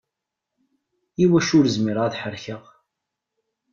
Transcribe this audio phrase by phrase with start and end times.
[1.23, 2.63] Iwacu ur zmireɣ ad ḥerrkeɣ?